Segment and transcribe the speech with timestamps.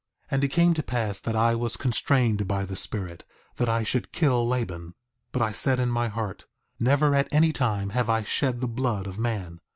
[0.29, 3.23] 4:10 And it came to pass that I was constrained by the Spirit
[3.57, 4.95] that I should kill Laban;
[5.31, 6.45] but I said in my heart:
[6.79, 9.61] Never at any time have I shed the blood of man.